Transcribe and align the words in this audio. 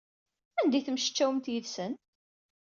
Anda 0.59 0.75
ay 0.77 0.83
temmectcawemt 0.85 1.51
yid-sen? 1.51 1.93